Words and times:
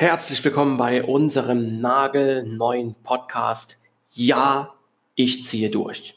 Herzlich 0.00 0.44
willkommen 0.44 0.76
bei 0.76 1.02
unserem 1.02 1.80
nagelneuen 1.80 2.94
Podcast. 3.02 3.78
Ja, 4.14 4.74
ich 5.16 5.42
ziehe 5.42 5.70
durch. 5.70 6.14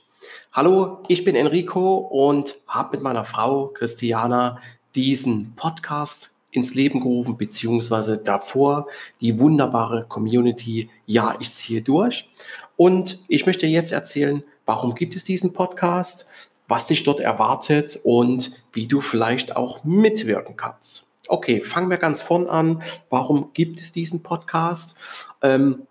Hallo, 0.51 0.99
ich 1.07 1.23
bin 1.23 1.35
Enrico 1.35 1.95
und 1.97 2.53
habe 2.67 2.95
mit 2.95 3.01
meiner 3.03 3.25
Frau 3.25 3.69
Christiana 3.69 4.59
diesen 4.93 5.55
Podcast 5.55 6.35
ins 6.51 6.75
Leben 6.75 6.99
gerufen, 6.99 7.37
beziehungsweise 7.37 8.19
davor 8.19 8.85
die 9.19 9.39
wunderbare 9.39 10.05
Community 10.07 10.91
Ja, 11.07 11.35
ich 11.39 11.51
ziehe 11.51 11.81
durch. 11.81 12.29
Und 12.77 13.17
ich 13.29 13.47
möchte 13.47 13.65
jetzt 13.65 13.91
erzählen, 13.91 14.43
warum 14.67 14.93
gibt 14.93 15.15
es 15.15 15.23
diesen 15.23 15.53
Podcast, 15.53 16.51
was 16.67 16.85
dich 16.85 17.01
dort 17.01 17.19
erwartet 17.19 17.99
und 18.03 18.51
wie 18.73 18.85
du 18.85 19.01
vielleicht 19.01 19.55
auch 19.55 19.83
mitwirken 19.83 20.55
kannst. 20.55 21.07
Okay, 21.27 21.61
fangen 21.61 21.89
wir 21.89 21.97
ganz 21.97 22.23
vorn 22.23 22.47
an. 22.47 22.81
Warum 23.09 23.51
gibt 23.53 23.79
es 23.79 23.91
diesen 23.91 24.23
Podcast? 24.23 24.97
Ähm, 25.41 25.87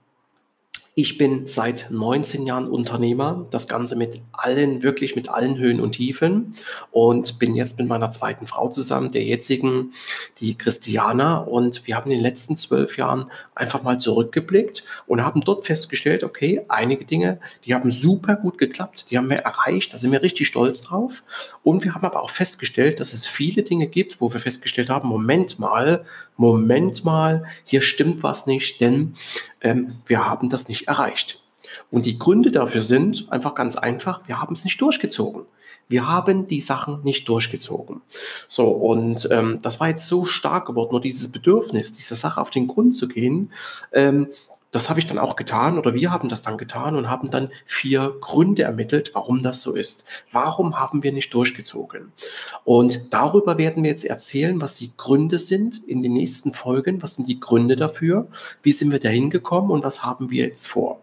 ich 0.95 1.19
bin 1.19 1.47
seit 1.47 1.89
19 1.91 2.47
Jahren 2.47 2.69
Unternehmer, 2.69 3.47
das 3.51 3.69
Ganze 3.69 3.95
mit 3.95 4.21
allen, 4.33 4.83
wirklich 4.83 5.15
mit 5.15 5.29
allen 5.29 5.57
Höhen 5.57 5.81
und 5.81 5.93
Tiefen 5.93 6.55
und 6.91 7.39
bin 7.39 7.55
jetzt 7.55 7.79
mit 7.79 7.89
meiner 7.89 8.11
zweiten 8.11 8.47
Frau 8.47 8.69
zusammen, 8.69 9.13
der 9.13 9.23
jetzigen, 9.23 9.93
die 10.39 10.59
Christiana. 10.59 11.39
Und 11.39 11.87
wir 11.87 11.97
haben 11.97 12.11
in 12.11 12.19
den 12.19 12.25
letzten 12.25 12.57
zwölf 12.57 12.97
Jahren 12.97 13.31
einfach 13.55 13.83
mal 13.83 13.99
zurückgeblickt 13.99 14.85
und 15.07 15.25
haben 15.25 15.43
dort 15.43 15.65
festgestellt, 15.65 16.25
okay, 16.25 16.63
einige 16.69 17.05
Dinge, 17.05 17.39
die 17.65 17.75
haben 17.75 17.93
super 17.93 18.35
gut 18.35 18.59
geklappt, 18.59 19.11
die 19.11 19.17
haben 19.17 19.31
wir 19.31 19.39
erreicht, 19.39 19.93
da 19.93 19.97
sind 19.97 20.11
wir 20.11 20.23
richtig 20.23 20.49
stolz 20.49 20.83
drauf. 20.83 21.23
Und 21.63 21.85
wir 21.85 21.95
haben 21.95 22.05
aber 22.05 22.23
auch 22.23 22.31
festgestellt, 22.31 22.99
dass 22.99 23.13
es 23.13 23.27
viele 23.27 23.63
Dinge 23.63 23.87
gibt, 23.87 24.21
wo 24.21 24.33
wir 24.33 24.41
festgestellt 24.41 24.89
haben, 24.89 25.09
Moment 25.09 25.59
mal, 25.59 26.05
Moment 26.37 27.05
mal, 27.05 27.45
hier 27.65 27.83
stimmt 27.83 28.23
was 28.23 28.47
nicht, 28.47 28.81
denn 28.81 29.15
ähm, 29.61 29.95
wir 30.07 30.27
haben 30.27 30.49
das 30.49 30.69
nicht 30.69 30.89
erreicht. 30.89 31.43
Und 31.91 32.07
die 32.07 32.19
Gründe 32.19 32.51
dafür 32.51 32.83
sind 32.83 33.31
einfach 33.31 33.55
ganz 33.55 33.77
einfach, 33.77 34.27
wir 34.27 34.41
haben 34.41 34.55
es 34.55 34.65
nicht 34.65 34.81
durchgezogen. 34.81 35.45
Wir 35.89 36.09
haben 36.09 36.47
die 36.47 36.61
Sachen 36.61 37.03
nicht 37.03 37.29
durchgezogen. 37.29 38.01
So, 38.47 38.69
und 38.69 39.29
ähm, 39.33 39.59
das 39.61 39.81
war 39.81 39.89
jetzt 39.89 40.07
so 40.07 40.25
stark 40.25 40.67
geworden, 40.67 40.93
nur 40.93 41.01
dieses 41.01 41.33
Bedürfnis, 41.33 41.91
dieser 41.91 42.15
Sache 42.15 42.41
auf 42.41 42.51
den 42.51 42.69
Grund 42.69 42.95
zu 42.95 43.09
gehen, 43.09 43.53
ähm, 43.93 44.29
das 44.71 44.89
habe 44.89 45.01
ich 45.01 45.07
dann 45.07 45.19
auch 45.19 45.37
getan 45.37 45.79
oder 45.79 45.95
wir 45.95 46.13
haben 46.13 46.29
das 46.29 46.43
dann 46.43 46.59
getan 46.59 46.97
und 46.97 47.11
haben 47.11 47.31
dann 47.31 47.51
vier 47.67 48.15
Gründe 48.21 48.63
ermittelt, 48.63 49.11
warum 49.15 49.43
das 49.43 49.63
so 49.63 49.75
ist. 49.75 50.05
Warum 50.31 50.79
haben 50.79 51.03
wir 51.03 51.13
nicht 51.13 51.35
durchgezogen? 51.35 52.13
Und 52.65 53.13
darüber 53.13 53.59
werden 53.59 53.83
wir 53.83 53.91
jetzt 53.91 54.05
erzählen, 54.05 54.61
was 54.61 54.77
die 54.77 54.93
Gründe 54.97 55.39
sind 55.39 55.85
in 55.85 56.03
den 56.03 56.13
nächsten 56.13 56.55
Folgen. 56.55 57.03
Was 57.03 57.17
sind 57.17 57.29
die 57.29 57.41
Gründe 57.41 57.75
dafür? 57.75 58.29
Wie 58.63 58.73
sind 58.73 58.93
wir 58.93 59.01
dahin 59.01 59.31
gekommen 59.31 59.71
und 59.71 59.83
was 59.83 60.05
haben 60.05 60.31
wir 60.31 60.47
jetzt 60.47 60.69
vor? 60.69 61.01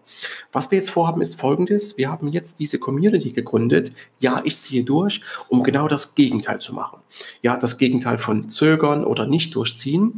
Was 0.52 0.72
wir 0.72 0.78
jetzt 0.78 0.92
vorhaben, 0.92 1.22
ist 1.22 1.40
folgendes. 1.40 1.98
Wir 1.98 2.10
haben 2.10 2.30
jetzt 2.30 2.60
diese 2.60 2.80
Community 2.80 3.30
gegründet. 3.30 3.92
Ja, 4.20 4.42
ich 4.46 4.58
ziehe 4.58 4.84
durch, 4.84 5.22
um 5.50 5.64
genau 5.64 5.88
das 5.88 6.16
Gegenteil 6.16 6.60
zu 6.60 6.74
machen. 6.74 7.00
Ja, 7.42 7.58
das 7.58 7.78
Gegenteil 7.78 8.18
von 8.18 8.50
zögern 8.50 9.04
oder 9.04 9.26
nicht 9.26 9.56
durchziehen. 9.56 10.14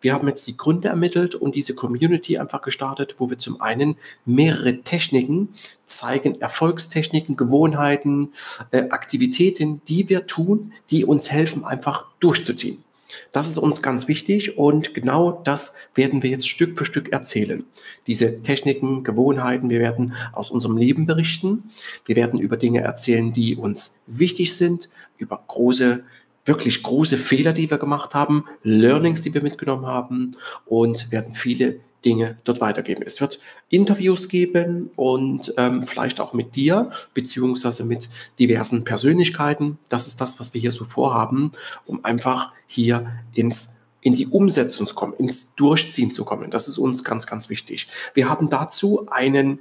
Wir 0.00 0.12
haben 0.14 0.26
jetzt 0.26 0.46
die 0.48 0.56
Gründe 0.56 0.88
ermittelt 0.88 1.34
und 1.36 1.54
diese 1.54 1.74
Community 1.74 2.36
einfach 2.36 2.60
gestartet, 2.60 3.14
wo 3.18 3.30
wir 3.30 3.38
zum 3.38 3.60
einen 3.60 3.96
mehrere 4.24 4.82
Techniken 4.82 5.50
zeigen, 5.84 6.40
Erfolgstechniken, 6.40 7.36
Gewohnheiten, 7.36 8.32
äh, 8.72 8.88
Aktivitäten, 8.90 9.80
die 9.86 10.08
wir 10.08 10.26
tun, 10.26 10.72
die 10.90 11.04
uns 11.04 11.30
helfen, 11.30 11.64
einfach 11.64 12.06
durchzuziehen. 12.18 12.82
Das 13.30 13.48
ist 13.48 13.58
uns 13.58 13.82
ganz 13.82 14.08
wichtig 14.08 14.58
und 14.58 14.94
genau 14.94 15.32
das 15.44 15.76
werden 15.94 16.22
wir 16.22 16.30
jetzt 16.30 16.48
Stück 16.48 16.76
für 16.76 16.84
Stück 16.84 17.12
erzählen. 17.12 17.64
Diese 18.06 18.42
Techniken, 18.42 19.04
Gewohnheiten, 19.04 19.70
wir 19.70 19.80
werden 19.80 20.14
aus 20.32 20.50
unserem 20.50 20.76
Leben 20.76 21.06
berichten. 21.06 21.64
Wir 22.04 22.16
werden 22.16 22.40
über 22.40 22.56
Dinge 22.56 22.80
erzählen, 22.80 23.32
die 23.32 23.56
uns 23.56 24.02
wichtig 24.06 24.56
sind, 24.56 24.88
über 25.18 25.42
große 25.46 26.04
wirklich 26.44 26.82
große 26.82 27.16
Fehler, 27.16 27.52
die 27.52 27.70
wir 27.70 27.78
gemacht 27.78 28.14
haben, 28.14 28.44
Learnings, 28.62 29.20
die 29.20 29.32
wir 29.32 29.42
mitgenommen 29.42 29.86
haben 29.86 30.36
und 30.66 31.10
werden 31.12 31.34
viele 31.34 31.80
Dinge 32.04 32.38
dort 32.44 32.60
weitergeben. 32.60 33.02
Es 33.06 33.20
wird 33.20 33.38
Interviews 33.68 34.28
geben 34.28 34.90
und 34.96 35.54
ähm, 35.56 35.82
vielleicht 35.82 36.20
auch 36.20 36.32
mit 36.32 36.56
dir, 36.56 36.90
beziehungsweise 37.14 37.84
mit 37.84 38.08
diversen 38.38 38.84
Persönlichkeiten. 38.84 39.78
Das 39.88 40.08
ist 40.08 40.20
das, 40.20 40.40
was 40.40 40.52
wir 40.52 40.60
hier 40.60 40.72
so 40.72 40.84
vorhaben, 40.84 41.52
um 41.86 42.04
einfach 42.04 42.52
hier 42.66 43.12
ins 43.34 43.78
in 44.04 44.14
die 44.14 44.26
Umsetzung 44.26 44.88
zu 44.88 44.96
kommen, 44.96 45.14
ins 45.14 45.54
Durchziehen 45.54 46.10
zu 46.10 46.24
kommen. 46.24 46.50
Das 46.50 46.66
ist 46.66 46.76
uns 46.76 47.04
ganz, 47.04 47.24
ganz 47.24 47.48
wichtig. 47.48 47.86
Wir 48.14 48.28
haben 48.28 48.50
dazu 48.50 49.06
einen 49.08 49.60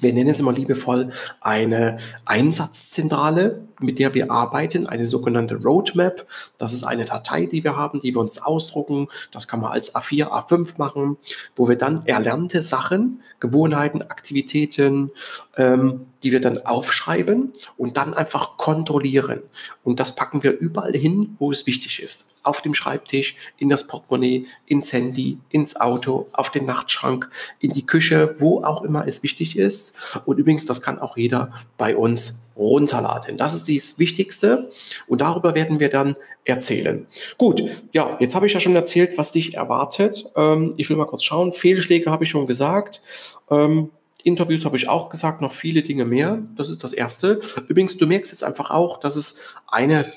wir 0.00 0.12
nennen 0.12 0.28
es 0.28 0.40
immer 0.40 0.52
liebevoll 0.52 1.12
eine 1.40 1.98
Einsatzzentrale, 2.26 3.65
mit 3.80 3.98
der 3.98 4.14
wir 4.14 4.30
arbeiten, 4.30 4.86
eine 4.86 5.04
sogenannte 5.04 5.56
Roadmap. 5.56 6.26
Das 6.58 6.72
ist 6.72 6.84
eine 6.84 7.04
Datei, 7.04 7.46
die 7.46 7.64
wir 7.64 7.76
haben, 7.76 8.00
die 8.00 8.14
wir 8.14 8.20
uns 8.20 8.38
ausdrucken. 8.38 9.08
Das 9.32 9.48
kann 9.48 9.60
man 9.60 9.72
als 9.72 9.94
A4, 9.94 10.28
A5 10.28 10.78
machen, 10.78 11.16
wo 11.54 11.68
wir 11.68 11.76
dann 11.76 12.06
erlernte 12.06 12.62
Sachen, 12.62 13.22
Gewohnheiten, 13.40 14.02
Aktivitäten, 14.02 15.10
ähm, 15.56 16.06
die 16.22 16.32
wir 16.32 16.40
dann 16.40 16.64
aufschreiben 16.64 17.52
und 17.76 17.96
dann 17.96 18.14
einfach 18.14 18.56
kontrollieren. 18.56 19.42
Und 19.84 20.00
das 20.00 20.16
packen 20.16 20.42
wir 20.42 20.58
überall 20.58 20.92
hin, 20.92 21.36
wo 21.38 21.50
es 21.50 21.66
wichtig 21.66 22.02
ist. 22.02 22.34
Auf 22.42 22.62
dem 22.62 22.74
Schreibtisch, 22.74 23.36
in 23.58 23.68
das 23.68 23.86
Portemonnaie, 23.86 24.46
ins 24.66 24.92
Handy, 24.92 25.38
ins 25.50 25.76
Auto, 25.76 26.28
auf 26.32 26.50
den 26.50 26.64
Nachtschrank, 26.64 27.28
in 27.58 27.72
die 27.72 27.86
Küche, 27.86 28.36
wo 28.38 28.62
auch 28.62 28.82
immer 28.82 29.06
es 29.06 29.22
wichtig 29.22 29.56
ist. 29.56 30.20
Und 30.24 30.38
übrigens, 30.38 30.64
das 30.64 30.82
kann 30.82 30.98
auch 30.98 31.16
jeder 31.16 31.52
bei 31.76 31.96
uns 31.96 32.45
runterladen. 32.56 33.36
Das 33.36 33.54
ist 33.54 33.68
das 33.68 33.98
Wichtigste 33.98 34.70
und 35.06 35.20
darüber 35.20 35.54
werden 35.54 35.80
wir 35.80 35.88
dann 35.88 36.16
erzählen. 36.44 37.06
Gut, 37.38 37.62
ja, 37.92 38.16
jetzt 38.20 38.34
habe 38.34 38.46
ich 38.46 38.52
ja 38.52 38.60
schon 38.60 38.76
erzählt, 38.76 39.18
was 39.18 39.32
dich 39.32 39.54
erwartet. 39.54 40.24
Ähm, 40.36 40.74
ich 40.76 40.88
will 40.88 40.96
mal 40.96 41.06
kurz 41.06 41.24
schauen. 41.24 41.52
Fehlschläge 41.52 42.10
habe 42.10 42.24
ich 42.24 42.30
schon 42.30 42.46
gesagt. 42.46 43.02
Ähm, 43.50 43.90
Interviews 44.22 44.64
habe 44.64 44.76
ich 44.76 44.88
auch 44.88 45.08
gesagt, 45.08 45.40
noch 45.40 45.52
viele 45.52 45.82
Dinge 45.82 46.04
mehr. 46.04 46.42
Das 46.56 46.68
ist 46.68 46.82
das 46.82 46.92
Erste. 46.92 47.40
Übrigens, 47.68 47.96
du 47.96 48.06
merkst 48.06 48.32
jetzt 48.32 48.42
einfach 48.42 48.70
auch, 48.70 48.98
dass 48.98 49.16
es 49.16 49.56
eine 49.68 50.12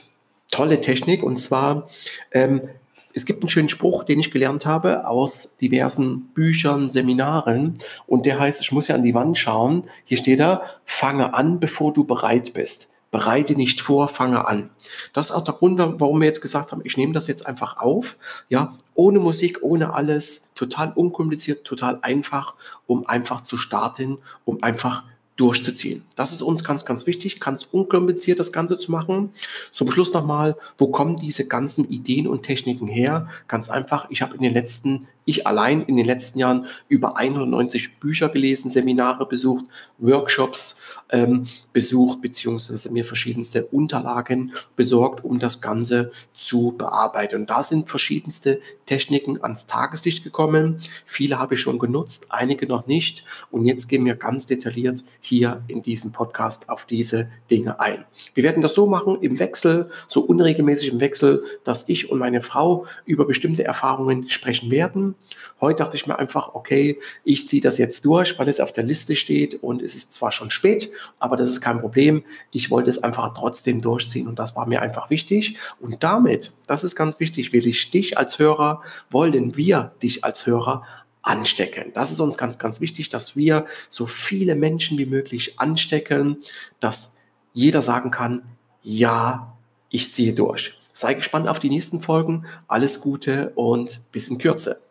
tolle 0.51 0.81
Technik 0.81 1.23
und 1.23 1.37
zwar 1.37 1.87
ähm, 2.31 2.69
es 3.13 3.25
gibt 3.25 3.41
einen 3.41 3.49
schönen 3.49 3.69
Spruch, 3.69 4.03
den 4.03 4.19
ich 4.19 4.31
gelernt 4.31 4.65
habe 4.65 5.07
aus 5.07 5.57
diversen 5.57 6.27
Büchern, 6.33 6.89
Seminaren 6.89 7.77
und 8.07 8.25
der 8.25 8.39
heißt, 8.39 8.61
ich 8.61 8.71
muss 8.71 8.87
ja 8.87 8.95
an 8.95 9.03
die 9.03 9.15
Wand 9.15 9.37
schauen. 9.37 9.83
Hier 10.05 10.17
steht 10.17 10.39
da, 10.39 10.63
fange 10.85 11.33
an, 11.33 11.59
bevor 11.59 11.93
du 11.93 12.03
bereit 12.03 12.53
bist. 12.53 12.91
Bereite 13.11 13.55
nicht 13.55 13.81
vor, 13.81 14.07
fange 14.07 14.47
an. 14.47 14.69
Das 15.13 15.31
ist 15.31 15.35
auch 15.35 15.43
der 15.43 15.55
Grund, 15.55 15.79
warum 15.79 16.19
wir 16.21 16.27
jetzt 16.27 16.41
gesagt 16.41 16.71
haben, 16.71 16.81
ich 16.83 16.95
nehme 16.95 17.13
das 17.13 17.25
jetzt 17.25 17.47
einfach 17.47 17.77
auf, 17.77 18.17
ja, 18.49 18.73
ohne 18.93 19.19
Musik, 19.19 19.59
ohne 19.61 19.93
alles, 19.95 20.53
total 20.53 20.91
unkompliziert, 20.93 21.63
total 21.63 21.97
einfach, 22.03 22.53
um 22.85 23.07
einfach 23.07 23.41
zu 23.41 23.57
starten, 23.57 24.19
um 24.45 24.61
einfach 24.61 25.03
durchzuziehen. 25.39 26.03
Das 26.15 26.33
ist 26.33 26.41
uns 26.41 26.65
ganz, 26.65 26.83
ganz 26.83 27.07
wichtig, 27.07 27.39
ganz 27.39 27.63
unkompliziert 27.71 28.39
das 28.39 28.51
Ganze 28.51 28.77
zu 28.77 28.91
machen. 28.91 29.31
Zum 29.71 29.89
Schluss 29.89 30.13
nochmal, 30.13 30.57
wo 30.77 30.87
kommen 30.87 31.15
diese 31.15 31.47
ganzen 31.47 31.89
Ideen 31.89 32.27
und 32.27 32.43
Techniken 32.43 32.87
her? 32.87 33.29
Ganz 33.47 33.69
einfach, 33.69 34.07
ich 34.09 34.21
habe 34.21 34.35
in 34.35 34.41
den 34.41 34.53
letzten, 34.53 35.07
ich 35.29 35.47
allein 35.47 35.83
in 35.83 35.95
den 35.95 36.05
letzten 36.05 36.39
Jahren 36.39 36.65
über 36.87 37.17
190 37.17 37.99
Bücher 37.99 38.29
gelesen, 38.29 38.69
Seminare 38.69 39.25
besucht, 39.25 39.65
Workshops 39.99 40.81
ähm, 41.09 41.43
besucht, 41.73 42.21
beziehungsweise 42.21 42.91
mir 42.91 43.03
verschiedenste 43.03 43.65
Unterlagen 43.65 44.53
besorgt, 44.75 45.23
um 45.23 45.39
das 45.39 45.61
Ganze 45.61 46.11
zu 46.33 46.75
bearbeiten. 46.77 47.35
Und 47.35 47.49
da 47.49 47.63
sind 47.63 47.89
verschiedenste 47.89 48.59
Techniken 48.85 49.41
ans 49.43 49.65
Tageslicht 49.65 50.23
gekommen. 50.23 50.77
Viele 51.05 51.39
habe 51.39 51.55
ich 51.55 51.61
schon 51.61 51.79
genutzt, 51.79 52.27
einige 52.29 52.67
noch 52.67 52.87
nicht. 52.87 53.25
Und 53.51 53.65
jetzt 53.65 53.87
gehen 53.87 54.05
wir 54.05 54.15
ganz 54.15 54.45
detailliert 54.45 55.03
hier 55.21 55.63
in 55.67 55.81
diesem 55.81 56.11
Podcast 56.11 56.69
auf 56.69 56.85
diese 56.85 57.29
Dinge 57.49 57.79
ein. 57.79 58.05
Wir 58.33 58.43
werden 58.43 58.61
das 58.61 58.73
so 58.73 58.87
machen 58.87 59.17
im 59.21 59.39
Wechsel, 59.39 59.89
so 60.07 60.21
unregelmäßig 60.21 60.91
im 60.91 60.99
Wechsel, 60.99 61.43
dass 61.63 61.87
ich 61.87 62.11
und 62.11 62.19
meine 62.19 62.41
Frau 62.41 62.85
über 63.05 63.25
bestimmte 63.25 63.63
Erfahrungen 63.63 64.29
sprechen 64.29 64.71
werden. 64.71 65.15
Heute 65.61 65.83
dachte 65.83 65.97
ich 65.97 66.07
mir 66.07 66.17
einfach, 66.17 66.55
okay, 66.55 66.99
ich 67.23 67.47
ziehe 67.47 67.61
das 67.61 67.77
jetzt 67.77 68.05
durch, 68.05 68.39
weil 68.39 68.47
es 68.47 68.59
auf 68.59 68.71
der 68.71 68.83
Liste 68.83 69.15
steht 69.15 69.55
und 69.61 69.81
es 69.81 69.95
ist 69.95 70.13
zwar 70.13 70.31
schon 70.31 70.49
spät, 70.49 70.89
aber 71.19 71.35
das 71.35 71.49
ist 71.49 71.61
kein 71.61 71.79
Problem. 71.79 72.23
Ich 72.51 72.71
wollte 72.71 72.89
es 72.89 73.03
einfach 73.03 73.33
trotzdem 73.33 73.81
durchziehen 73.81 74.27
und 74.27 74.39
das 74.39 74.55
war 74.55 74.67
mir 74.67 74.81
einfach 74.81 75.09
wichtig. 75.09 75.57
Und 75.79 76.03
damit, 76.03 76.53
das 76.67 76.83
ist 76.83 76.95
ganz 76.95 77.19
wichtig, 77.19 77.51
will 77.51 77.67
ich 77.67 77.91
dich 77.91 78.17
als 78.17 78.39
Hörer, 78.39 78.81
wollen 79.09 79.57
wir 79.57 79.91
dich 80.01 80.23
als 80.23 80.45
Hörer 80.45 80.83
anstecken. 81.21 81.91
Das 81.93 82.11
ist 82.11 82.19
uns 82.21 82.37
ganz, 82.37 82.57
ganz 82.57 82.79
wichtig, 82.79 83.09
dass 83.09 83.35
wir 83.35 83.65
so 83.89 84.05
viele 84.05 84.55
Menschen 84.55 84.97
wie 84.97 85.05
möglich 85.05 85.59
anstecken, 85.59 86.37
dass 86.79 87.17
jeder 87.53 87.81
sagen 87.81 88.11
kann, 88.11 88.43
ja, 88.81 89.57
ich 89.89 90.13
ziehe 90.13 90.33
durch. 90.33 90.79
Sei 90.93 91.13
gespannt 91.13 91.47
auf 91.47 91.59
die 91.59 91.69
nächsten 91.69 92.01
Folgen. 92.01 92.45
Alles 92.67 93.01
Gute 93.01 93.51
und 93.55 94.11
bis 94.11 94.27
in 94.29 94.37
Kürze. 94.37 94.81